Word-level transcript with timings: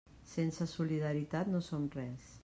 Sense 0.29 0.65
solidaritat 0.71 1.51
no 1.57 1.61
som 1.67 1.85
res. 1.99 2.33